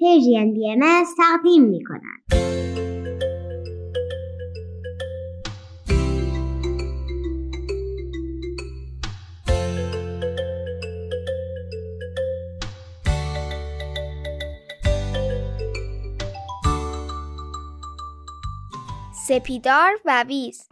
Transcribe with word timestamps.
پرژین 0.00 0.54
بی 0.54 0.70
ام 0.70 1.04
تقدیم 1.18 1.62
می 1.62 1.84
کند. 1.84 2.18
سپیدار 19.28 19.92
و 20.04 20.24
ویز 20.28 20.68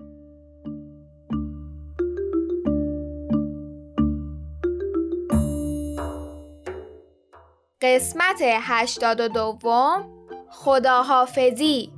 قسمت 7.83 8.39
هشتاد 8.43 9.21
و 9.21 9.29
دوم 9.29 10.11
خداحافظی. 10.51 11.93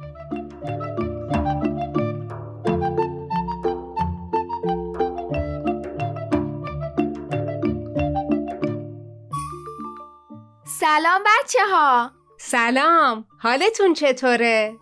سلام 10.81 11.23
بچه 11.27 11.59
ها 11.71 12.11
سلام. 12.39 13.25
حالتون 13.39 13.95
چطوره؟ 13.95 14.77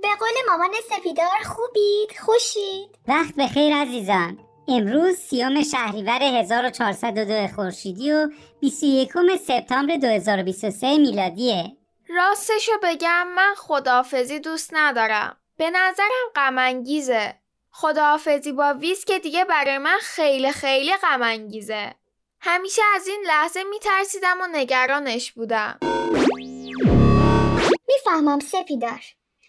به 0.00 0.08
قول 0.18 0.32
مامان 0.48 0.70
سپیدار 0.90 1.28
خوبید؟ 1.44 2.18
خوشید؟ 2.20 2.98
وقت 3.08 3.34
بخیر 3.34 3.74
عزیزان. 3.76 4.38
امروز 4.68 5.16
سیوم 5.16 5.62
شهریور 5.62 6.22
1402 6.22 7.54
خورشیدی 7.54 8.12
و 8.12 8.30
21 8.60 9.12
سپتامبر 9.46 9.96
2023 9.96 10.98
میلادیه. 10.98 11.76
راستشو 12.08 12.72
بگم 12.82 13.28
من 13.36 13.54
خداحافظی 13.56 14.40
دوست 14.40 14.70
ندارم. 14.72 15.36
به 15.56 15.70
نظرم 15.70 16.30
غمانگیزه. 16.36 17.34
خداحافظی 17.70 18.52
با 18.52 18.74
ویز 18.74 19.04
که 19.04 19.18
دیگه 19.18 19.44
برای 19.44 19.78
من 19.78 19.98
خیلی 20.00 20.52
خیلی 20.52 20.92
غمانگیزه. 20.96 21.94
همیشه 22.40 22.82
از 22.94 23.06
این 23.06 23.24
لحظه 23.26 23.62
میترسیدم 23.64 24.38
و 24.40 24.46
نگرانش 24.52 25.32
بودم. 25.32 25.78
می‌فهمم 27.88 28.40
سپیدار. 28.40 29.02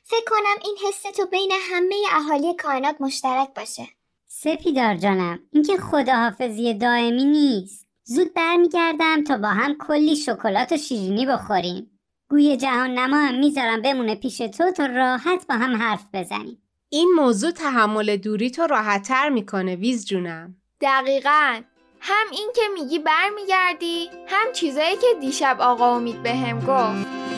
فکر 0.03 0.25
کنم 0.27 0.57
این 0.63 0.77
حس 0.87 1.01
تو 1.01 1.25
بین 1.25 1.51
همه 1.71 1.95
اهالی 2.11 2.53
کائنات 2.53 2.95
مشترک 2.99 3.53
باشه. 3.55 3.87
سپیدار 4.35 4.95
جانم 4.95 5.39
اینکه 5.51 5.77
خداحافظی 5.77 6.73
دائمی 6.73 7.25
نیست. 7.25 7.87
زود 8.03 8.33
برمیگردم 8.33 9.23
تا 9.23 9.37
با 9.37 9.47
هم 9.47 9.75
کلی 9.79 10.15
شکلات 10.15 10.71
و 10.71 10.77
شیرینی 10.77 11.25
بخوریم. 11.25 11.99
گوی 12.29 12.57
جهان 12.57 12.89
نما 12.89 13.17
هم 13.17 13.39
می‌ذارم 13.39 13.81
بمونه 13.81 14.15
پیش 14.15 14.37
تو 14.37 14.71
تا 14.71 14.85
راحت 14.85 15.47
با 15.49 15.55
هم 15.55 15.75
حرف 15.75 16.05
بزنیم. 16.13 16.61
این 16.89 17.13
موضوع 17.15 17.51
تحمل 17.51 18.17
دوری 18.17 18.51
تو 18.51 18.67
راحتتر 18.67 19.29
می‌کنه 19.29 19.75
ویز 19.75 20.05
جونم. 20.05 20.55
دقیقا. 20.81 21.61
هم 21.99 22.25
این 22.31 22.49
که 22.55 22.61
میگی 22.73 22.99
برمیگردی 22.99 24.09
هم 24.27 24.51
چیزایی 24.53 24.95
که 24.95 25.07
دیشب 25.21 25.57
آقا 25.59 25.95
امید 25.95 26.23
بهم 26.23 26.59
گفت. 26.59 27.32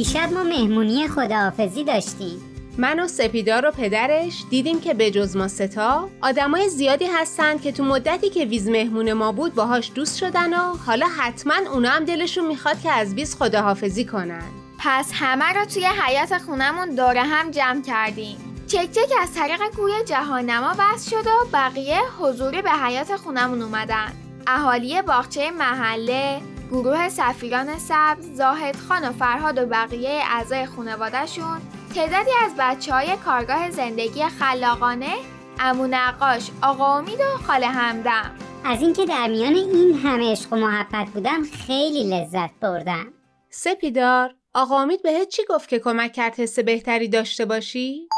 دیشب 0.00 0.32
ما 0.32 0.42
مهمونی 0.42 1.08
خداحافظی 1.08 1.84
داشتیم. 1.84 2.40
من 2.78 3.00
و 3.00 3.08
سپیدار 3.08 3.66
و 3.66 3.70
پدرش 3.70 4.44
دیدیم 4.50 4.80
که 4.80 4.94
به 4.94 5.10
جز 5.10 5.36
ما 5.36 5.48
ستا 5.48 6.08
آدمای 6.20 6.68
زیادی 6.68 7.06
هستن 7.06 7.58
که 7.58 7.72
تو 7.72 7.84
مدتی 7.84 8.30
که 8.30 8.44
ویز 8.44 8.68
مهمون 8.68 9.12
ما 9.12 9.32
بود 9.32 9.54
باهاش 9.54 9.90
دوست 9.94 10.18
شدن 10.18 10.54
و 10.54 10.76
حالا 10.86 11.06
حتما 11.18 11.54
اونا 11.72 11.90
هم 11.90 12.04
دلشون 12.04 12.46
می‌خواد 12.46 12.80
که 12.80 12.90
از 12.90 13.14
ویز 13.14 13.36
خداحافظی 13.36 14.04
کنن. 14.04 14.42
پس 14.78 15.10
همه 15.14 15.52
رو 15.52 15.64
توی 15.64 15.84
حیات 15.84 16.38
خونمون 16.38 16.94
دور 16.94 17.16
هم 17.16 17.50
جمع 17.50 17.82
کردیم. 17.82 18.36
چک 18.66 18.92
چک 18.92 19.12
از 19.22 19.34
طریق 19.34 19.60
گوی 19.76 19.92
جهانما 20.06 20.74
بس 20.78 21.10
شد 21.10 21.26
و 21.26 21.46
بقیه 21.52 22.00
حضوری 22.20 22.62
به 22.62 22.70
حیات 22.70 23.16
خونمون 23.16 23.62
اومدن. 23.62 24.12
اهالی 24.46 25.02
باغچه 25.02 25.50
محله 25.50 26.40
گروه 26.70 27.08
سفیران 27.08 27.78
سبز، 27.78 28.36
زاهد 28.36 28.76
خان 28.76 29.08
و 29.08 29.12
فرهاد 29.12 29.58
و 29.58 29.66
بقیه 29.66 30.10
اعضای 30.10 30.66
خانوادهشون 30.66 31.60
تعدادی 31.94 32.30
از 32.44 32.52
بچه 32.58 32.92
های 32.92 33.16
کارگاه 33.16 33.70
زندگی 33.70 34.24
خلاقانه 34.24 35.14
امو 35.60 35.86
نقاش، 35.86 36.50
آقا 36.62 36.98
امید 36.98 37.20
و 37.20 37.38
خاله 37.46 37.66
همدم. 37.66 38.34
از 38.64 38.82
اینکه 38.82 39.06
در 39.06 39.28
میان 39.28 39.54
این 39.54 39.94
همه 39.94 40.32
عشق 40.32 40.52
و 40.52 40.56
محبت 40.56 41.08
بودم 41.08 41.42
خیلی 41.42 42.04
لذت 42.04 42.50
بردم. 42.60 43.12
سپیدار 43.50 44.34
آقا 44.54 44.82
امید 44.82 45.02
بهت 45.02 45.28
چی 45.28 45.42
گفت 45.48 45.68
که 45.68 45.78
کمک 45.78 46.12
کرد 46.12 46.40
حس 46.40 46.58
بهتری 46.58 47.08
داشته 47.08 47.44
باشی؟ 47.44 48.08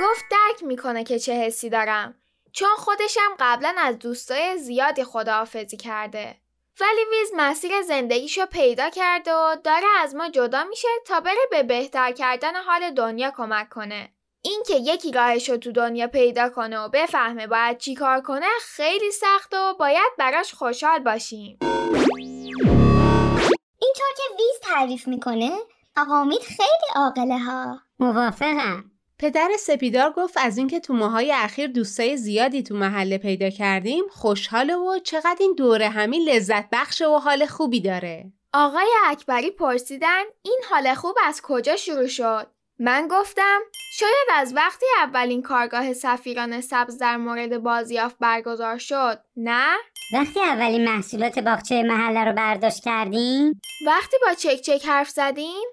گفت 0.00 0.24
درک 0.30 0.64
می‌کنه 0.64 1.04
که 1.04 1.18
چه 1.18 1.32
حسی 1.32 1.70
دارم 1.70 2.14
چون 2.52 2.76
خودشم 2.76 3.30
قبلا 3.38 3.74
از 3.78 3.98
دوستای 3.98 4.58
زیادی 4.58 5.04
خداحافظی 5.04 5.76
کرده. 5.76 6.41
ولی 6.80 7.00
ویز 7.10 7.30
مسیر 7.36 7.82
زندگیشو 7.82 8.46
پیدا 8.46 8.90
کرده 8.90 9.34
و 9.34 9.56
داره 9.64 9.86
از 10.00 10.14
ما 10.14 10.28
جدا 10.28 10.64
میشه 10.64 10.88
تا 11.06 11.20
بره 11.20 11.46
به 11.50 11.62
بهتر 11.62 12.12
کردن 12.12 12.54
حال 12.54 12.90
دنیا 12.90 13.32
کمک 13.36 13.68
کنه. 13.68 14.12
اینکه 14.42 14.74
یکی 14.74 15.12
راهشو 15.12 15.56
تو 15.56 15.72
دنیا 15.72 16.06
پیدا 16.06 16.48
کنه 16.48 16.78
و 16.78 16.88
بفهمه 16.88 17.46
باید 17.46 17.78
چی 17.78 17.94
کار 17.94 18.20
کنه 18.20 18.46
خیلی 18.62 19.10
سخت 19.10 19.54
و 19.54 19.74
باید 19.78 20.12
براش 20.18 20.54
خوشحال 20.54 20.98
باشیم. 20.98 21.58
اینطور 23.78 24.10
که 24.16 24.22
ویز 24.38 24.60
تعریف 24.62 25.08
می‌کنه 25.08 25.50
آقا 25.96 26.20
امید 26.20 26.40
خیلی 26.40 26.88
عاقله 26.94 27.38
ها. 27.38 27.78
موافقم. 27.98 28.91
پدر 29.22 29.50
سپیدار 29.58 30.12
گفت 30.12 30.34
از 30.36 30.58
اینکه 30.58 30.80
تو 30.80 30.94
ماهای 30.94 31.32
اخیر 31.32 31.66
دوستای 31.66 32.16
زیادی 32.16 32.62
تو 32.62 32.74
محله 32.74 33.18
پیدا 33.18 33.50
کردیم 33.50 34.04
خوشحاله 34.10 34.76
و 34.76 34.98
چقدر 34.98 35.36
این 35.40 35.54
دوره 35.54 35.88
همین 35.88 36.28
لذت 36.28 36.64
بخش 36.72 37.02
و 37.02 37.18
حال 37.18 37.46
خوبی 37.46 37.80
داره. 37.80 38.32
آقای 38.54 38.88
اکبری 39.06 39.50
پرسیدن 39.50 40.22
این 40.42 40.60
حال 40.70 40.94
خوب 40.94 41.14
از 41.24 41.42
کجا 41.42 41.76
شروع 41.76 42.06
شد؟ 42.06 42.46
من 42.78 43.08
گفتم 43.10 43.58
شاید 43.92 44.28
از 44.34 44.54
وقتی 44.56 44.86
اولین 45.02 45.42
کارگاه 45.42 45.92
سفیران 45.92 46.60
سبز 46.60 46.98
در 46.98 47.16
مورد 47.16 47.58
بازیافت 47.58 48.16
برگزار 48.20 48.78
شد 48.78 49.18
نه؟ 49.36 49.74
وقتی 50.14 50.40
اولین 50.40 50.84
محصولات 50.84 51.38
باغچه 51.38 51.82
محله 51.82 52.24
رو 52.24 52.32
برداشت 52.32 52.84
کردیم؟ 52.84 53.60
وقتی 53.86 54.16
با 54.26 54.34
چک 54.34 54.60
چک 54.60 54.86
حرف 54.86 55.10
زدیم؟ 55.10 55.64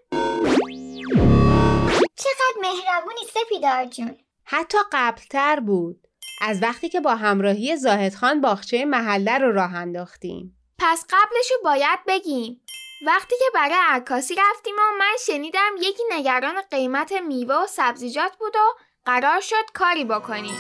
چقدر 2.30 2.62
مهربونی 2.62 3.20
سپیدار 3.34 3.86
جون. 3.86 4.18
حتی 4.44 4.78
قبلتر 4.92 5.60
بود. 5.60 6.08
از 6.42 6.64
وقتی 6.64 6.90
که 6.90 7.00
با 7.00 7.16
همراهی 7.16 7.78
زاهد 7.78 8.16
خان 8.16 8.42
باغچه 8.42 8.86
محله 8.86 9.38
رو 9.38 9.52
راه 9.52 9.76
انداختیم. 9.76 10.58
پس 10.80 11.06
قبلشو 11.10 11.56
باید 11.64 12.00
بگیم. 12.08 12.62
وقتی 13.06 13.36
که 13.40 13.46
برای 13.54 13.78
عکاسی 13.90 14.36
رفتیم 14.36 14.76
و 14.76 14.98
من 15.00 15.16
شنیدم 15.26 15.72
یکی 15.80 16.04
نگران 16.12 16.62
قیمت 16.72 17.12
میوه 17.12 17.56
و 17.56 17.68
سبزیجات 17.68 18.36
بود 18.36 18.56
و 18.56 18.74
قرار 19.06 19.40
شد 19.42 19.72
کاری 19.74 20.06
بکنیم. 20.06 20.58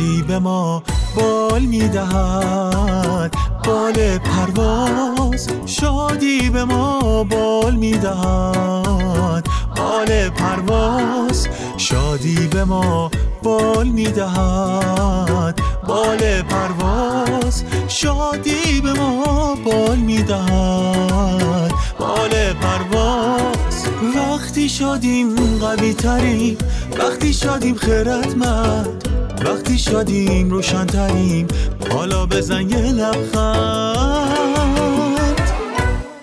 شادی 0.00 0.22
به 0.22 0.38
ما 0.38 0.82
بال 1.16 1.62
می‌دهد. 1.62 3.34
بال 3.64 4.18
پرواز 4.18 5.48
شادی 5.66 6.50
به 6.50 6.64
ما 6.64 7.24
بال 7.24 7.74
می‌دهد. 7.74 9.46
بال 9.76 10.28
پرواز 10.28 11.48
شادی 11.76 12.48
به 12.52 12.64
ما 12.64 13.10
بال 13.42 13.88
می‌دهد. 13.88 15.60
بال 15.86 16.42
پرواز 16.42 17.64
شادی 17.88 18.80
به 18.80 18.92
ما 18.92 19.56
بال 19.64 19.98
می‌دهد. 19.98 21.72
بال 21.98 22.52
پرواز 22.52 23.84
وقتی 24.16 24.68
شادیم 24.68 25.58
قوی 25.60 25.94
تریم 25.94 26.58
وقتی 26.98 27.32
شادیم 27.32 27.74
خیرتمند 27.74 29.09
وقتی 29.44 29.78
شدیم 29.78 30.50
روشن 30.50 30.86
تریم 30.86 31.46
حالا 31.92 32.26
بزن 32.26 32.70
یه 32.70 32.92
لبخند. 32.92 34.40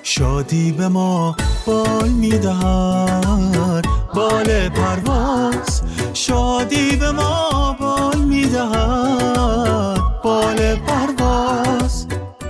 شادی 0.03 0.71
به 0.71 0.87
ما 0.87 1.35
بال 1.65 2.09
می‌دهد 2.09 3.85
بال 4.15 4.69
پرواز. 4.69 5.81
شادی 6.13 6.95
به 6.95 7.11
ما 7.11 7.75
بال 7.79 8.17
می‌دهد 8.17 10.01
بال 10.23 10.75
پرواز. 10.75 12.07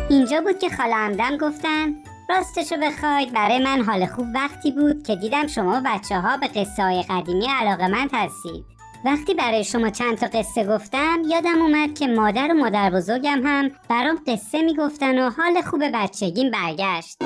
اینجا 0.09 0.41
بود 0.41 0.59
که 0.59 0.69
خاله 0.77 0.95
همدم 0.95 1.37
گفتن 1.37 1.93
راستشو 2.29 2.75
بخواید. 2.83 3.33
برای 3.33 3.59
من 3.59 3.83
حال 3.83 4.05
خوب 4.05 4.25
وقتی 4.35 4.71
بود 4.71 5.03
که 5.03 5.15
دیدم 5.15 5.47
شما 5.47 5.81
بچه 5.85 6.19
ها 6.19 6.37
به 6.37 6.47
قصه 6.47 6.83
های 6.83 7.03
قدیمی 7.09 7.47
علاقه 7.59 7.87
هستید 8.13 8.76
وقتی 9.05 9.33
برای 9.33 9.63
شما 9.63 9.89
چند 9.89 10.17
تا 10.17 10.27
قصه 10.27 10.63
گفتم 10.63 11.23
یادم 11.27 11.61
اومد 11.61 11.99
که 11.99 12.07
مادر 12.07 12.47
و 12.51 12.53
مادر 12.53 12.89
بزرگم 12.89 13.41
هم 13.45 13.71
برام 13.89 14.23
قصه 14.27 14.61
می‌گفتن 14.61 15.19
و 15.19 15.29
حال 15.29 15.61
خوب 15.61 15.83
بچگیم 15.94 16.51
برگشت. 16.51 17.17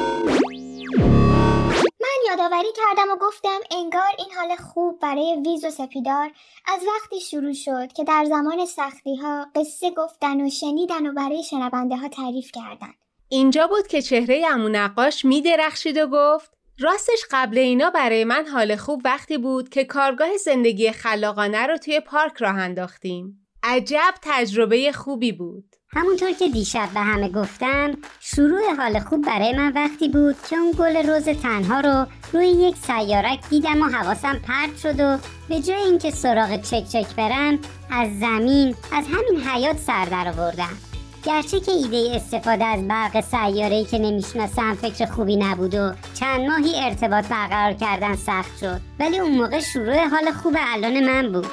من 2.01 2.18
یادآوری 2.29 2.68
کردم 2.75 3.12
و 3.12 3.15
گفتم 3.21 3.59
انگار 3.71 4.12
این 4.18 4.27
حال 4.38 4.56
خوب 4.56 5.00
برای 5.00 5.41
ویز 5.45 5.65
و 5.65 5.69
سپیدار 5.69 6.31
از 6.68 6.81
وقتی 6.88 7.19
شروع 7.19 7.53
شد 7.53 7.94
که 7.94 8.03
در 8.03 8.25
زمان 8.29 8.65
سختی 8.65 9.15
ها 9.15 9.47
قصه 9.56 9.91
گفتن 9.91 10.41
و 10.41 10.50
شنیدن 10.50 11.07
و 11.07 11.13
برای 11.13 11.44
شنونده 11.44 11.97
ها 11.97 12.07
تعریف 12.07 12.51
کردن. 12.53 12.94
اینجا 13.29 13.68
بود 13.68 13.88
که 13.88 14.01
چهره 14.01 14.45
امو 14.50 14.69
نقاش 14.69 15.25
می 15.25 15.41
درخشید 15.41 15.97
و 15.97 16.07
گفت 16.07 16.60
راستش 16.81 17.25
قبل 17.31 17.57
اینا 17.57 17.89
برای 17.89 18.24
من 18.24 18.45
حال 18.48 18.75
خوب 18.75 19.01
وقتی 19.06 19.38
بود 19.38 19.69
که 19.69 19.83
کارگاه 19.83 20.38
زندگی 20.38 20.92
خلاقانه 20.92 21.68
رو 21.68 21.78
توی 21.78 22.00
پارک 22.00 22.33
راه 22.38 22.56
انداختیم. 22.56 23.48
عجب 23.63 24.13
تجربه 24.22 24.92
خوبی 24.92 25.31
بود. 25.31 25.75
همونطور 25.94 26.31
که 26.31 26.50
دیشب 26.50 26.89
به 26.94 27.00
همه 27.00 27.30
گفتم 27.30 27.98
شروع 28.19 28.75
حال 28.78 29.00
خوب 29.00 29.25
برای 29.25 29.54
من 29.54 29.72
وقتی 29.74 30.10
بود 30.10 30.36
که 30.50 30.56
اون 30.56 30.72
گل 30.80 31.07
روز 31.07 31.25
تنها 31.25 31.80
رو 31.80 32.06
روی 32.33 32.48
یک 32.48 32.75
سیارک 32.75 33.50
دیدم 33.50 33.81
و 33.81 33.86
حواسم 33.86 34.39
پرت 34.48 34.78
شد 34.78 35.00
و 35.00 35.18
به 35.50 35.60
جای 35.60 35.81
اینکه 35.81 36.12
سراغ 36.12 36.62
چک 36.62 36.88
چک 36.88 37.16
برم 37.16 37.60
از 37.92 38.19
زمین 38.19 38.75
از 38.92 39.06
همین 39.07 39.42
حیات 39.42 39.78
سر 39.78 40.06
در 40.06 40.28
آوردم 40.28 40.90
گرچه 41.25 41.59
که 41.59 41.71
ایده 41.71 42.15
استفاده 42.15 42.65
از 42.65 42.88
برق 42.88 43.21
سیاره‌ای 43.21 43.85
که 43.85 44.00
نمی‌شناسم 44.00 44.73
فکر 44.75 45.06
خوبی 45.06 45.35
نبود 45.35 45.75
و 45.75 45.94
چند 46.19 46.41
ماهی 46.41 46.79
ارتباط 46.83 47.25
برقرار 47.25 47.73
کردن 47.73 48.15
سخت 48.15 48.57
شد 48.59 48.81
ولی 49.00 49.19
اون 49.19 49.38
موقع 49.38 49.59
شروع 49.59 50.07
حال 50.07 50.31
خوب 50.31 50.56
الان 50.59 51.00
من 51.00 51.31
بود. 51.31 51.47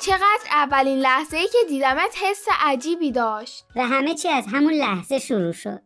چقدر 0.00 0.48
اولین 0.52 0.98
لحظه 0.98 1.36
ای 1.36 1.48
که 1.48 1.58
دیدمت 1.68 2.14
حس 2.22 2.46
عجیبی 2.60 3.12
داشت. 3.12 3.64
و 3.76 3.86
همه 3.86 4.14
چی 4.14 4.28
از 4.28 4.44
همون 4.52 4.72
لحظه 4.72 5.18
شروع 5.18 5.52
شد. 5.52 5.80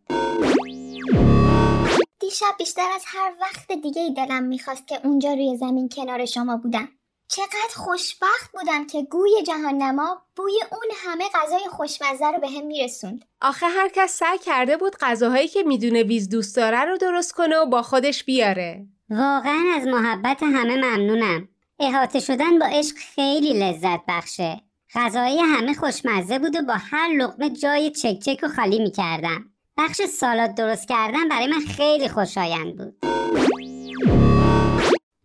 دیشب 2.33 2.55
بیشتر 2.57 2.89
از 2.95 3.03
هر 3.05 3.33
وقت 3.41 3.71
دیگه 3.71 4.01
ای 4.01 4.13
دلم 4.13 4.43
می‌خواست 4.43 4.87
که 4.87 4.99
اونجا 5.03 5.33
روی 5.33 5.57
زمین 5.57 5.89
کنار 5.89 6.25
شما 6.25 6.57
بودم. 6.57 6.89
چقدر 7.27 7.73
خوشبخت 7.75 8.51
بودم 8.53 8.87
که 8.87 9.03
گوی 9.03 9.43
جهان 9.47 9.77
نما 9.77 10.21
بوی 10.35 10.59
اون 10.71 10.89
همه 11.05 11.25
غذای 11.33 11.67
خوشمزه 11.69 12.25
رو 12.25 12.39
به 12.39 12.49
هم 12.49 12.65
میرسوند. 12.65 13.25
آخه 13.41 13.65
هر 13.65 13.89
کس 13.89 14.17
سعی 14.17 14.37
کرده 14.37 14.77
بود 14.77 14.95
غذاهایی 14.95 15.47
که 15.47 15.63
می‌دونه 15.63 16.03
ویز 16.03 16.29
دوست 16.29 16.55
داره 16.55 16.83
رو 16.83 16.97
درست 16.97 17.33
کنه 17.33 17.57
و 17.57 17.65
با 17.65 17.81
خودش 17.81 18.23
بیاره. 18.23 18.85
واقعا 19.09 19.63
از 19.75 19.87
محبت 19.87 20.43
همه 20.43 20.75
ممنونم. 20.75 21.49
احاطه 21.79 22.19
شدن 22.19 22.59
با 22.59 22.65
عشق 22.65 22.95
خیلی 22.95 23.53
لذت 23.53 24.01
بخشه. 24.07 24.61
غذای 24.95 25.39
همه 25.39 25.73
خوشمزه 25.73 26.39
بود 26.39 26.55
و 26.55 26.61
با 26.61 26.73
هر 26.73 27.09
لقمه 27.09 27.49
جای 27.49 27.91
چک 27.91 28.19
چک 28.19 28.39
و 28.43 28.47
خالی 28.47 28.79
می‌کردم. 28.79 29.52
بخش 29.77 30.01
سالاد 30.01 30.55
درست 30.55 30.87
کردن 30.87 31.29
برای 31.29 31.47
من 31.47 31.59
خیلی 31.59 32.09
خوشایند 32.09 32.77
بود. 32.77 32.95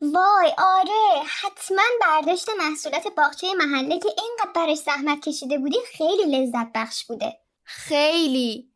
وای 0.03 0.53
آره. 0.59 1.23
حتما 1.43 1.83
برداشت 2.01 2.49
محصولات 2.59 3.09
باغچه 3.17 3.47
محله 3.55 3.99
که 3.99 4.09
اینقدر 4.09 4.51
برش 4.55 4.79
زحمت 4.79 5.29
کشیده 5.29 5.59
بودی 5.59 5.79
خیلی 5.93 6.25
لذت 6.37 6.73
بخش 6.75 7.05
بوده. 7.05 7.39
خیلی. 7.65 8.73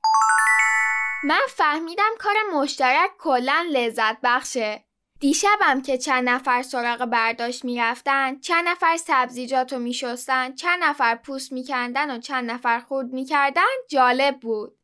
من 1.25 1.41
فهمیدم 1.49 2.11
کار 2.19 2.35
مشترک 2.55 3.11
کلا 3.19 3.67
لذت 3.73 4.17
بخشه. 4.23 4.85
دیشبم 5.21 5.83
که 5.83 5.99
چند 5.99 6.29
نفر 6.29 6.63
سراغ 6.63 7.05
برداشت 7.05 7.65
می‌رفتن 7.65 8.41
چند 8.41 8.69
نفر 8.69 8.97
سبزیجات 8.97 9.73
رو 9.73 9.79
میشستن 9.79 10.55
چند 10.55 10.85
نفر 10.85 11.15
پوست 11.15 11.53
میکندن 11.53 12.17
و 12.17 12.21
چند 12.21 12.51
نفر 12.51 12.81
خورد 12.81 13.13
می‌کردن 13.13 13.63
جالب 13.91 14.41
بود. 14.41 14.79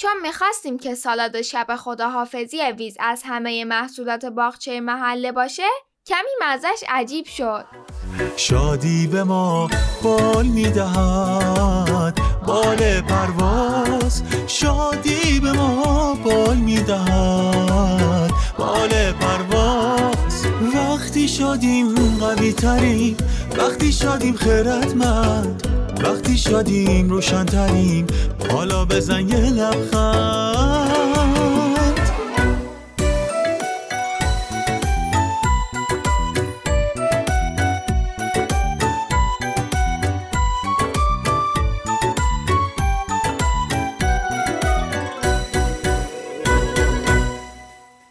چون 0.00 0.10
می‌خواستیم 0.22 0.78
که 0.78 0.94
سالاد 0.94 1.42
شب 1.42 1.66
خداحافظی 1.76 2.62
ویز 2.78 2.96
از 3.00 3.22
همه 3.24 3.64
محصولات 3.64 4.24
باغچه 4.24 4.80
محله 4.80 5.32
باشه 5.32 5.62
کمی 6.06 6.30
مزش 6.42 6.84
عجیب 6.88 7.26
شد. 7.26 7.64
شادی 8.36 9.06
به 9.06 9.24
ما 9.24 9.70
بال 10.02 10.46
می‌دهد 10.46 12.20
بال 12.46 13.00
پرواز. 13.00 14.22
شادی 14.46 15.40
به 15.40 15.52
ما 15.52 16.14
بال 16.24 16.56
می‌دهد 16.56 18.30
بال 18.58 19.12
پرواز. 19.12 20.46
وقتی 20.74 21.28
شادیم 21.28 21.94
قوی 22.18 22.52
تریم 22.52 23.16
وقتی 23.58 23.92
شادیم 23.92 24.36
خیرتمند 24.36 25.69
وقتی 26.02 26.38
شادیم 26.38 27.10
روشنتریم 27.10 28.06
حالا 28.50 28.84
بزن 28.84 29.28
یه 29.28 29.50
لبخند 29.50 31.00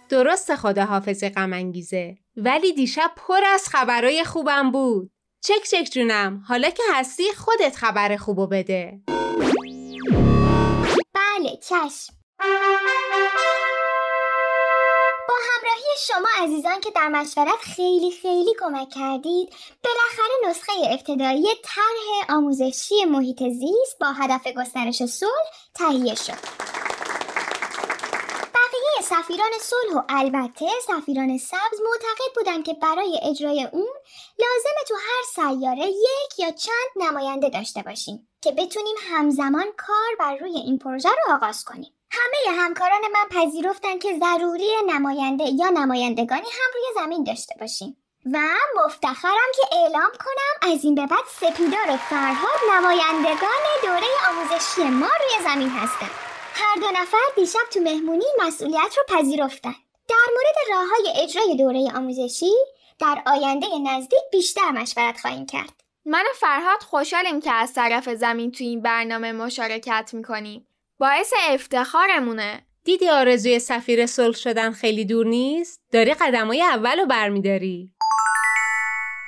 درست 0.09 0.55
خداحافظ 0.55 1.23
غم 1.23 1.53
انگیزه 1.53 2.17
ولی 2.37 2.73
دیشب 2.73 3.11
پر 3.15 3.39
از 3.53 3.67
خبرای 3.69 4.23
خوبم 4.23 4.71
بود. 4.71 5.11
چک 5.41 5.63
چک 5.71 5.89
جونم. 5.91 6.43
حالا 6.47 6.69
که 6.69 6.83
هستی 6.93 7.23
خودت 7.33 7.75
خبر 7.75 8.17
خوبو 8.17 8.47
بده. 8.47 8.99
بله 11.13 11.57
چشم. 11.63 12.13
با 15.27 15.35
همراهی 15.49 15.95
شما 16.07 16.27
عزیزان 16.43 16.79
که 16.79 16.91
در 16.95 17.07
مشورت 17.07 17.59
خیلی 17.75 18.11
خیلی 18.21 18.55
کمک 18.59 18.89
کردید 18.89 19.49
بالاخره 19.83 20.49
نسخه 20.49 20.73
ابتدایی 20.91 21.45
طرح 21.63 22.35
آموزشی 22.37 23.05
محیط 23.05 23.43
زیست 23.43 23.99
با 23.99 24.11
هدف 24.11 24.47
گسترش 24.47 25.05
صلح 25.05 25.49
تهیه 25.75 26.15
شد. 26.15 26.68
سفیران 29.09 29.51
صلح 29.61 29.97
و 29.97 30.03
البته 30.09 30.65
سفیران 30.87 31.37
سبز 31.37 31.79
معتقد 31.85 32.35
بودند 32.35 32.65
که 32.65 32.73
برای 32.73 33.19
اجرای 33.23 33.67
اون 33.71 33.93
لازمه 34.39 34.83
تو 34.87 34.95
هر 34.95 35.23
سیاره 35.35 35.87
یک 35.87 36.39
یا 36.39 36.51
چند 36.51 36.91
نماینده 36.95 37.49
داشته 37.49 37.81
باشیم 37.81 38.27
که 38.41 38.51
بتونیم 38.51 38.95
همزمان 39.09 39.65
کار 39.77 40.15
بر 40.19 40.35
روی 40.35 40.57
این 40.57 40.77
پروژه 40.77 41.09
رو 41.09 41.35
آغاز 41.35 41.63
کنیم. 41.63 41.93
همه 42.11 42.61
همکاران 42.61 43.01
من 43.13 43.41
پذیرفتن 43.41 43.99
که 43.99 44.19
ضروری 44.19 44.69
نماینده 44.87 45.43
یا 45.43 45.69
نمایندگانی 45.69 46.47
هم 46.51 46.71
روی 46.73 47.03
زمین 47.03 47.23
داشته 47.23 47.55
باشیم. 47.59 47.97
و 48.33 48.39
مفتخرم 48.85 49.51
که 49.55 49.77
اعلام 49.77 50.11
کنم 50.19 50.73
از 50.73 50.83
این 50.83 50.95
به 50.95 51.05
بعد 51.05 51.25
سپیدار 51.41 51.89
و 51.89 51.97
فرهاد 51.97 52.59
نمایندگان 52.71 53.63
دوره 53.81 54.07
آموزشی 54.29 54.81
ما 54.81 55.09
روی 55.19 55.43
زمین 55.43 55.69
هستند. 55.69 56.28
هر 56.59 56.75
دو 56.75 56.87
نفر 57.01 57.17
دیشب 57.35 57.59
تو 57.73 57.79
مهمونی 57.79 58.25
مسئولیت 58.45 58.95
رو 58.97 59.17
پذیرفتن. 59.17 59.75
در 60.07 60.15
مورد 60.35 60.55
راه 60.71 60.85
های 60.89 61.23
اجرای 61.23 61.55
دوره 61.55 61.97
آموزشی 61.97 62.51
در 62.99 63.23
آینده 63.25 63.67
نزدیک 63.85 64.19
بیشتر 64.31 64.71
مشورت 64.71 65.19
خواهیم 65.19 65.45
کرد. 65.45 65.83
من 66.05 66.21
و 66.21 66.33
فرهاد 66.39 66.83
خوشحالیم 66.83 67.41
که 67.41 67.51
از 67.51 67.73
طرف 67.73 68.09
زمین 68.09 68.51
تو 68.51 68.63
این 68.63 68.81
برنامه 68.81 69.31
مشارکت 69.31 70.09
می‌کنیم. 70.13 70.67
باعث 70.97 71.33
افتخارمونه. 71.49 72.65
دیدی 72.83 73.09
آرزوی 73.09 73.59
سفیر 73.59 74.05
صلح 74.05 74.35
شدن 74.35 74.71
خیلی 74.71 75.05
دور 75.05 75.25
نیست؟ 75.25 75.81
داری 75.91 76.13
قدمای 76.13 76.63
اول 76.63 76.99
رو 76.99 77.05
برمیداری. 77.05 77.91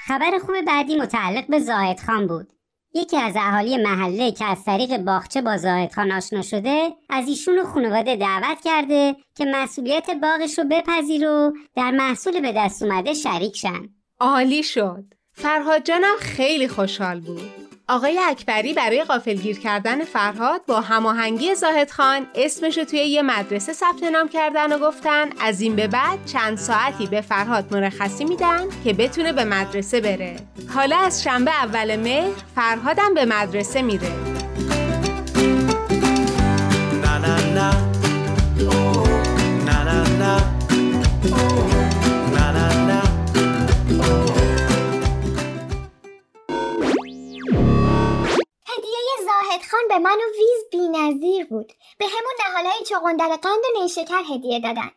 خبر 0.08 0.40
خوب 0.46 0.62
بعدی 0.62 0.96
متعلق 0.96 1.48
به 1.48 1.60
زاهد 1.60 2.00
خان 2.00 2.28
بود. 2.28 2.54
یکی 2.94 3.18
از 3.18 3.34
اهالی 3.36 3.78
محله 3.78 4.32
که 4.32 4.46
از 4.46 4.64
طریق 4.64 4.98
باغچه 4.98 5.42
با 5.42 5.58
زاهد 5.58 5.94
خان 5.94 6.12
آشنا 6.12 6.42
شده 6.42 6.94
از 7.10 7.28
ایشون 7.28 7.60
و 7.60 7.64
خانواده 7.64 8.16
دعوت 8.16 8.62
کرده 8.64 9.16
که 9.36 9.46
مسئولیت 9.46 10.10
باغش 10.22 10.60
رو 10.60 10.66
بپذیر 10.72 11.30
و 11.30 11.54
در 11.76 11.92
محصول 11.92 12.42
به 12.42 12.54
دست 12.58 12.84
اومده 12.84 13.14
شریک 13.14 13.58
شن 13.58 13.90
عالی 14.20 14.64
شد. 14.64 15.04
فرهاد 15.34 15.84
جانم 15.84 16.18
خیلی 16.20 16.68
خوشحال 16.68 17.20
بود. 17.20 17.61
آقای 17.92 18.20
اکبری 18.20 18.74
برای 18.74 19.04
غافلگیر 19.04 19.60
کردن 19.60 20.04
فرهاد 20.04 20.66
با 20.66 20.82
هماهنگی 20.82 21.56
زاهد 21.56 21.92
خان 21.92 22.28
اسمش 22.36 22.78
رو 22.78 22.84
توی 22.84 23.00
یه 23.00 23.22
مدرسه 23.22 23.74
ثبت 23.74 24.04
نام 24.04 24.30
کردن 24.30 24.74
و 24.74 24.80
گفتن. 24.88 25.30
از 25.40 25.62
این 25.62 25.76
به 25.76 25.88
بعد 25.88 26.26
چند 26.26 26.58
ساعتی 26.58 27.08
به 27.08 27.22
فرهاد 27.22 27.74
مرخصی 27.74 28.26
میدن 28.26 28.66
که 28.84 28.94
بتونه 28.94 29.34
به 29.34 29.44
مدرسه 29.44 30.02
بره. 30.02 30.36
حالا 30.76 30.98
از 30.98 31.24
شنبه 31.24 31.52
اول 31.52 31.96
مهر 31.96 32.44
فرهادم 32.56 33.14
به 33.14 33.26
مدرسه 33.26 33.82
میره. 33.82 34.31
خان 49.82 49.88
به 49.88 50.10
من 50.10 50.18
و 50.18 50.38
ویز 50.38 51.20
بی 51.20 51.44
بود. 51.44 51.74
به 51.98 52.06
همون 52.08 52.34
نهالای 52.46 52.84
چغندر 52.86 53.28
قند 53.28 53.64
و 53.76 53.82
نیشکر 53.82 54.22
هدیه 54.34 54.60
دادن. 54.60 54.92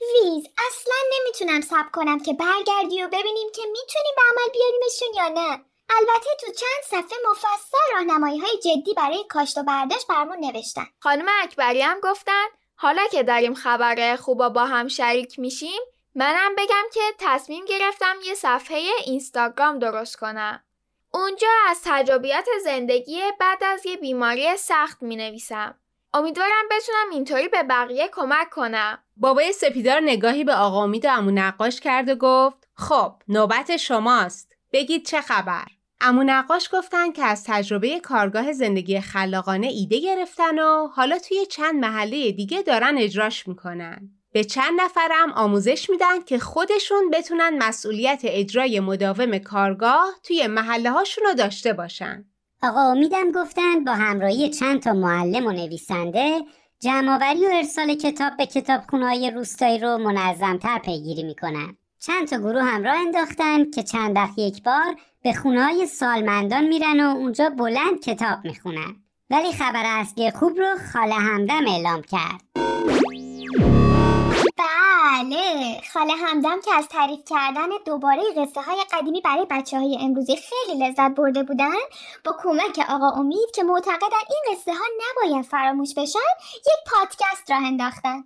ویز 0.00 0.46
اصلا 0.68 0.94
نمی‌تونم 1.12 1.60
سب 1.60 1.90
کنم 1.92 2.20
که 2.20 2.32
برگردی 2.32 3.02
و 3.02 3.08
ببینیم 3.08 3.48
که 3.54 3.62
می‌تونیم 3.62 4.14
به 4.16 4.22
عمل 4.30 4.52
بیاریمشون 4.52 5.08
یا 5.14 5.28
نه. 5.28 5.64
البته 5.90 6.30
تو 6.40 6.46
چند 6.46 6.82
صفحه 6.84 7.18
مفصل 7.30 7.78
راهنمایی 7.92 8.38
های 8.38 8.56
جدی 8.56 8.94
برای 8.94 9.24
کاشت 9.28 9.58
و 9.58 9.62
برداشت 9.62 10.06
برمون 10.06 10.38
نوشتن. 10.38 10.86
خانم 10.98 11.28
اکبری 11.42 11.82
هم 11.82 12.00
گفتن 12.00 12.46
حالا 12.76 13.06
که 13.06 13.22
داریم 13.22 13.54
خبر 13.54 14.16
خوبا 14.16 14.48
با 14.48 14.64
هم 14.64 14.88
شریک 14.88 15.38
میشیم 15.38 15.80
منم 16.14 16.54
بگم 16.54 16.84
که 16.94 17.00
تصمیم 17.18 17.64
گرفتم 17.64 18.16
یه 18.24 18.34
صفحه 18.34 18.90
اینستاگرام 19.04 19.78
درست 19.78 20.16
کنم. 20.16 20.64
اونجا 21.12 21.48
از 21.68 21.80
تجربیات 21.84 22.46
زندگی 22.64 23.20
بعد 23.40 23.64
از 23.64 23.86
یه 23.86 23.96
بیماری 23.96 24.56
سخت 24.56 25.02
می 25.02 25.16
نویسم. 25.16 25.74
امیدوارم 26.14 26.68
بتونم 26.70 27.10
اینطوری 27.12 27.48
به 27.48 27.62
بقیه 27.62 28.08
کمک 28.12 28.50
کنم. 28.50 28.98
بابای 29.16 29.52
سپیدار 29.52 30.00
نگاهی 30.00 30.44
به 30.44 30.54
آقا 30.54 30.82
امید 30.84 31.04
و 31.04 31.08
امو 31.10 31.30
نقاش 31.30 31.80
کرد 31.80 32.08
و 32.08 32.14
گفت 32.14 32.68
خب 32.74 33.12
نوبت 33.28 33.76
شماست 33.76 34.56
بگید 34.72 35.06
چه 35.06 35.20
خبر 35.20 35.64
امو 36.00 36.22
نقاش 36.22 36.68
گفتن 36.72 37.12
که 37.12 37.24
از 37.24 37.44
تجربه 37.44 38.00
کارگاه 38.00 38.52
زندگی 38.52 39.00
خلاقانه 39.00 39.66
ایده 39.66 40.00
گرفتن 40.00 40.58
و 40.58 40.86
حالا 40.86 41.18
توی 41.18 41.46
چند 41.46 41.74
محله 41.74 42.32
دیگه 42.32 42.62
دارن 42.62 42.98
اجراش 42.98 43.48
می‌کنن 43.48 44.10
به 44.32 44.44
چند 44.44 44.80
نفرم 44.80 45.32
آموزش 45.32 45.90
میدن 45.90 46.22
که 46.26 46.38
خودشون 46.38 47.10
بتونن 47.10 47.58
مسئولیت 47.58 48.20
اجرای 48.24 48.80
مداوم 48.80 49.38
کارگاه 49.38 50.10
توی 50.22 50.46
محله 50.46 50.90
هاشون 50.90 51.24
رو 51.24 51.34
داشته 51.34 51.72
باشن. 51.72 52.24
آقا 52.62 52.80
امیدم 52.80 53.32
گفتن 53.32 53.84
با 53.84 53.92
همراهی 53.92 54.50
چند 54.50 54.82
تا 54.82 54.92
معلم 54.92 55.46
و 55.46 55.52
نویسنده 55.52 56.40
جمعآوری 56.80 57.46
و 57.46 57.50
ارسال 57.52 57.94
کتاب 57.94 58.36
به 58.36 58.46
کتابخونه‌های 58.46 59.30
روستایی 59.30 59.78
رو 59.78 59.98
منظمتر 59.98 60.78
پیگیری 60.78 61.22
می‌کنن. 61.22 61.76
چند 62.00 62.28
تا 62.28 62.38
گروه 62.38 62.62
هم 62.62 62.84
راه 62.84 62.96
انداختن 62.96 63.70
که 63.70 63.82
چند 63.82 64.16
وقت 64.16 64.38
یک 64.38 64.62
بار 64.62 64.96
به 65.22 65.32
خونه 65.32 65.64
های 65.64 65.86
سالمندان 65.86 66.64
میرن 66.64 67.00
و 67.00 67.16
اونجا 67.16 67.50
بلند 67.50 68.00
کتاب 68.04 68.38
می‌خونن. 68.44 68.96
ولی 69.30 69.52
خبر 69.52 69.82
اصلی 69.84 70.30
خوب 70.30 70.58
رو 70.58 70.66
خاله 70.92 71.14
همدم 71.14 71.66
اعلام 71.66 72.02
کرد. 72.02 72.40
بله. 75.20 75.80
خاله 75.92 76.12
همدم 76.12 76.60
که 76.60 76.74
از 76.74 76.88
تعریف 76.88 77.20
کردن 77.28 77.68
دوباره 77.86 78.22
قصه 78.36 78.60
های 78.60 78.84
قدیمی 78.92 79.20
برای 79.20 79.46
بچه 79.50 79.78
های 79.78 79.98
امروزی 80.00 80.36
خیلی 80.36 80.84
لذت 80.84 81.10
برده 81.10 81.42
بودن 81.42 81.78
با 82.24 82.36
کمک 82.42 82.78
آقا 82.88 83.10
امید 83.10 83.50
که 83.54 83.62
معتقدن 83.62 84.18
این 84.28 84.56
قصه 84.56 84.72
ها 84.74 84.84
نباید 85.00 85.44
فراموش 85.44 85.94
بشن 85.94 86.18
یک 86.54 86.90
پادکست 86.90 87.50
راه 87.50 87.66
انداختن. 87.66 88.24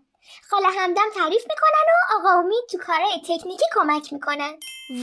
خاله 0.50 0.68
همدم 0.78 1.02
تعریف 1.14 1.42
می‌کنن 1.42 1.86
و 1.88 2.18
آقا 2.18 2.40
امید 2.40 2.64
تو 2.70 2.78
کارهای 2.78 3.20
تکنیکی 3.24 3.64
کمک 3.74 4.12
می‌کنن. 4.12 4.52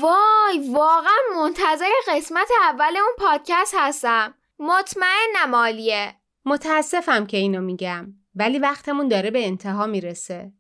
وای 0.02 0.70
واقعا 0.70 1.18
منتظر 1.36 1.92
قسمت 2.08 2.48
اول 2.64 2.98
اون 2.98 3.28
پادکست 3.28 3.76
هستم. 3.78 4.34
مطمئن 4.60 5.50
مالیه 5.50 6.16
متاسفم 6.46 7.26
که 7.26 7.38
اینو 7.38 7.62
میگم 7.62 8.08
ولی 8.36 8.60
وقتمون 8.60 9.08
داره 9.08 9.32
به 9.32 9.48
انتها 9.48 9.86
می‌رسه. 9.86 10.52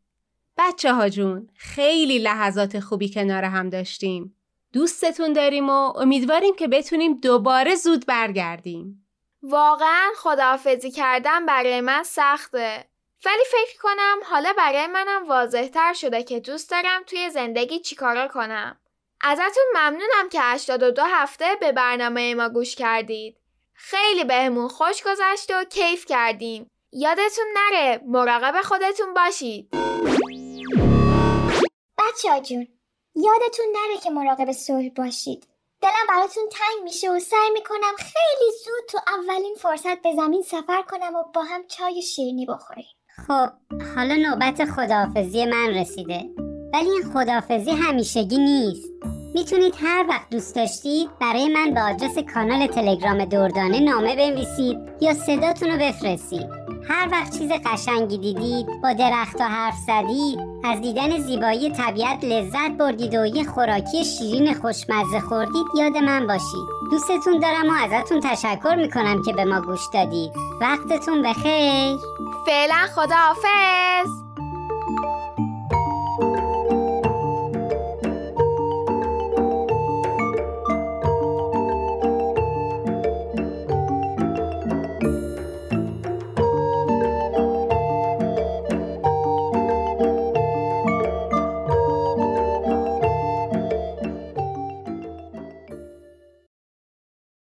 بچه 0.58 0.93
ها 0.93 1.10
جون 1.10 1.50
خیلی 1.55 2.20
لحظات 2.20 2.79
خوبی 2.79 3.13
کنار 3.13 3.43
هم 3.43 3.70
داشتیم. 3.70 4.36
دوستتون 4.74 5.34
داریم 5.34 5.70
و 5.70 5.98
امیدواریم 5.98 6.55
که 6.55 6.67
بتونیم 6.67 7.13
دوباره 7.13 7.75
زود 7.75 8.05
برگردیم. 8.05 9.08
واقعا 9.43 10.10
خداحافظی 10.17 10.91
کردن 10.91 11.46
برای 11.46 11.81
من 11.81 12.03
سخته. 12.03 12.86
ولی 13.25 13.43
فکر 13.51 13.81
کنم 13.81 14.17
حالا 14.29 14.53
برای 14.58 14.88
منم 14.88 15.27
واضح 15.27 15.67
تر 15.67 15.93
شده 15.93 16.24
که 16.24 16.39
دوست 16.39 16.72
دارم 16.72 17.03
توی 17.08 17.29
زندگی 17.29 17.79
چیکارا 17.79 18.27
کنم. 18.27 18.77
ازتون 19.22 19.63
ممنونم 19.74 20.29
که 20.31 20.41
82 20.41 21.03
هفته 21.05 21.46
به 21.60 21.72
برنامه 21.72 22.36
ما 22.36 22.50
گوش 22.50 22.75
کردید. 22.75 23.38
خیلی 23.74 24.24
بهمون 24.24 24.67
خوش 24.67 25.03
گذشت 25.03 25.51
و 25.51 25.63
کیف 25.63 26.05
کردیم. 26.05 26.67
یادتون 26.91 27.46
نره 27.55 28.01
مراقب 28.08 28.62
خودتون 28.62 29.13
باشید. 29.13 29.70
بچه 32.12 32.30
ها 32.30 32.38
یادتون 33.15 33.65
نره 33.74 34.01
که 34.03 34.10
مراقب 34.10 34.51
صلح 34.51 34.89
باشید. 34.89 35.48
دلم 35.82 36.08
براتون 36.10 36.44
تنگ 36.51 36.84
میشه 36.84 37.12
و 37.12 37.20
سعی 37.20 37.50
می‌کنم 37.53 37.96
خیلی 37.98 38.51
زود 38.65 38.89
تو 38.89 38.98
اولین 39.08 39.56
فرصت 39.58 40.01
به 40.01 40.13
زمین 40.15 40.41
سفر 40.41 40.82
کنم 40.82 41.15
و 41.15 41.24
با 41.34 41.44
هم 41.44 41.68
چای 41.68 42.00
و 42.00 42.01
شیرینی 42.01 42.46
بخوریم. 42.46 42.86
خب 43.27 43.50
حالا 43.96 44.15
نوبت 44.15 44.65
خداحافظی 44.65 45.46
من 45.46 45.70
رسیده. 45.70 46.30
ولی 46.74 46.89
این 46.89 47.03
خداحافظی 47.13 47.72
همیشگی 47.72 48.38
نیست. 48.38 48.89
می‌تونید 49.34 49.75
هر 49.77 50.06
وقت 50.10 50.30
دوست 50.30 50.56
داشتید 50.56 51.10
برای 51.20 51.48
من 51.48 51.74
به 51.74 51.82
آدرس 51.82 52.18
کانال 52.34 52.68
تلگرام 52.68 53.25
دردانه 53.25 53.80
نامه 53.80 54.15
بنویسید 54.15 54.77
یا 55.01 55.13
صداتون 55.13 55.70
رو 55.70 55.77
بفرستید. 55.77 56.50
هر 56.89 57.10
وقت 57.12 57.38
چیز 57.38 57.51
قشنگی 57.65 58.18
دیدید 58.18 58.68
با 58.84 58.94
درخت 58.94 59.41
حرف 59.41 59.75
زدید 59.88 60.50
از 60.63 60.82
دیدن 60.82 61.20
زیبایی 61.20 61.72
طبیعت 61.72 62.24
لذت 62.24 62.72
بردید 62.80 63.15
و 63.15 63.25
یه 63.25 63.44
خوراکی 63.44 64.06
شیرین 64.06 64.53
خوشمزه 64.53 65.20
خوردید 65.20 65.65
یاد 65.77 65.98
من 65.98 66.27
باشید. 66.27 66.68
دوستتون 66.91 67.39
دارم 67.39 67.70
و 67.70 67.74
ازتون 67.84 68.20
تشکر 68.20 68.75
می‌کنم 68.75 69.22
که 69.24 69.34
به 69.34 69.46
ما 69.46 69.62
گوش 69.62 69.82
دادید. 69.94 70.32
وقتتون 70.62 71.22
بخیر. 71.22 71.98
فعلا 72.46 72.88
خداحافظ. 72.96 74.30